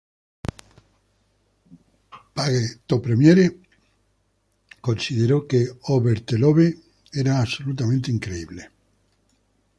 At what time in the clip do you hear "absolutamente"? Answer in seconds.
7.39-8.09